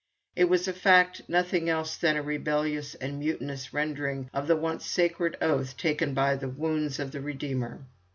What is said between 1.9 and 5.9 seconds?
than a rebellious and mutinous rendering of the once sacred oath